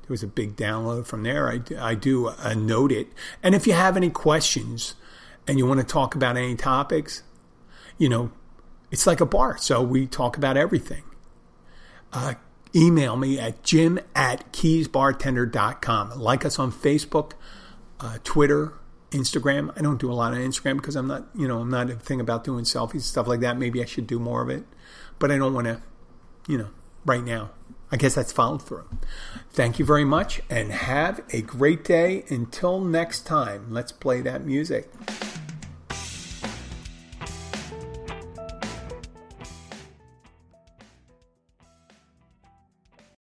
[0.02, 1.50] There was a big download from there.
[1.50, 3.08] I, I do uh, note it.
[3.42, 4.94] And if you have any questions
[5.46, 7.22] and you want to talk about any topics,
[7.98, 8.32] you know,
[8.90, 9.58] it's like a bar.
[9.58, 11.04] So we talk about everything.
[12.12, 12.34] Uh,
[12.74, 16.18] email me at jim at keysbartender.com.
[16.18, 17.32] Like us on Facebook,
[18.00, 18.74] uh, Twitter,
[19.10, 19.72] Instagram.
[19.76, 21.94] I don't do a lot on Instagram because I'm not, you know, I'm not a
[21.94, 23.58] thing about doing selfies, stuff like that.
[23.58, 24.64] Maybe I should do more of it,
[25.18, 25.82] but I don't want to,
[26.48, 26.68] you know,
[27.04, 27.50] right now.
[27.92, 28.88] I guess that's followed through.
[29.50, 32.24] Thank you very much and have a great day.
[32.28, 34.88] Until next time, let's play that music.